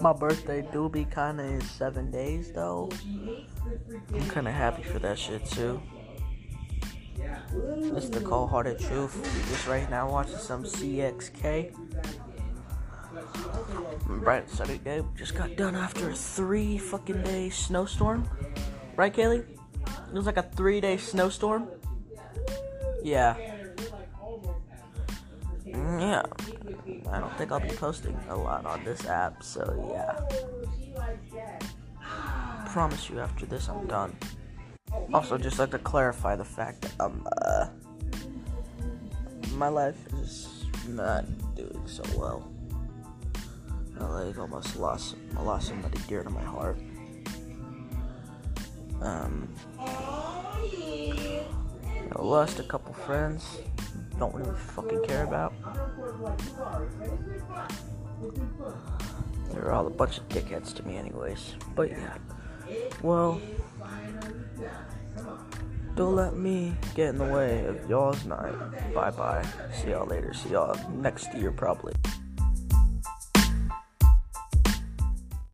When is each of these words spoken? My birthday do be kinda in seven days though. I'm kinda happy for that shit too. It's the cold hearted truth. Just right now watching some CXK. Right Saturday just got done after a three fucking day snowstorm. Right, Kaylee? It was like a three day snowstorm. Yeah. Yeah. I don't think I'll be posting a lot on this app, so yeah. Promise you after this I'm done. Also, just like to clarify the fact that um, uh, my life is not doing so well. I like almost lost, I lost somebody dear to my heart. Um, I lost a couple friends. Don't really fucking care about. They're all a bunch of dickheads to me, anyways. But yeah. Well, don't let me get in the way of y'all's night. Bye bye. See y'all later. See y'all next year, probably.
My 0.00 0.12
birthday 0.12 0.66
do 0.72 0.88
be 0.88 1.04
kinda 1.04 1.42
in 1.42 1.60
seven 1.60 2.10
days 2.10 2.52
though. 2.52 2.88
I'm 4.14 4.30
kinda 4.30 4.52
happy 4.52 4.82
for 4.82 4.98
that 5.00 5.18
shit 5.18 5.44
too. 5.44 5.80
It's 7.96 8.08
the 8.08 8.20
cold 8.20 8.50
hearted 8.50 8.78
truth. 8.78 9.14
Just 9.50 9.66
right 9.66 9.90
now 9.90 10.10
watching 10.10 10.38
some 10.38 10.64
CXK. 10.64 11.72
Right 14.06 14.48
Saturday 14.48 15.02
just 15.16 15.34
got 15.34 15.56
done 15.56 15.74
after 15.74 16.10
a 16.10 16.14
three 16.14 16.78
fucking 16.78 17.22
day 17.22 17.50
snowstorm. 17.50 18.28
Right, 18.96 19.12
Kaylee? 19.14 19.44
It 20.08 20.14
was 20.14 20.26
like 20.26 20.36
a 20.36 20.42
three 20.42 20.80
day 20.80 20.96
snowstorm. 20.96 21.68
Yeah. 23.02 23.36
Yeah. 25.66 26.22
I 27.10 27.20
don't 27.20 27.36
think 27.36 27.52
I'll 27.52 27.60
be 27.60 27.68
posting 27.68 28.16
a 28.28 28.36
lot 28.36 28.64
on 28.66 28.84
this 28.84 29.06
app, 29.06 29.42
so 29.42 29.62
yeah. 29.92 30.20
Promise 32.66 33.10
you 33.10 33.20
after 33.20 33.46
this 33.46 33.68
I'm 33.68 33.86
done. 33.86 34.16
Also, 35.12 35.38
just 35.38 35.58
like 35.58 35.70
to 35.70 35.78
clarify 35.78 36.36
the 36.36 36.44
fact 36.44 36.82
that 36.82 37.00
um, 37.00 37.26
uh, 37.42 37.66
my 39.54 39.68
life 39.68 39.96
is 40.22 40.64
not 40.88 41.24
doing 41.54 41.82
so 41.86 42.02
well. 42.16 42.50
I 44.00 44.04
like 44.04 44.38
almost 44.38 44.76
lost, 44.76 45.16
I 45.36 45.42
lost 45.42 45.68
somebody 45.68 45.98
dear 46.06 46.22
to 46.22 46.30
my 46.30 46.42
heart. 46.42 46.78
Um, 49.00 49.48
I 52.10 52.22
lost 52.22 52.58
a 52.60 52.62
couple 52.62 52.94
friends. 52.94 53.58
Don't 54.18 54.34
really 54.34 54.56
fucking 54.56 55.04
care 55.04 55.24
about. 55.24 55.52
They're 59.52 59.72
all 59.72 59.86
a 59.86 59.90
bunch 59.90 60.18
of 60.18 60.28
dickheads 60.28 60.74
to 60.74 60.86
me, 60.86 60.96
anyways. 60.96 61.54
But 61.74 61.90
yeah. 61.90 62.14
Well, 63.02 63.40
don't 65.94 66.14
let 66.14 66.36
me 66.36 66.74
get 66.94 67.10
in 67.10 67.18
the 67.18 67.24
way 67.24 67.64
of 67.64 67.88
y'all's 67.88 68.24
night. 68.24 68.54
Bye 68.94 69.10
bye. 69.10 69.46
See 69.72 69.90
y'all 69.90 70.06
later. 70.06 70.32
See 70.34 70.50
y'all 70.50 70.78
next 70.90 71.32
year, 71.34 71.50
probably. 71.50 71.94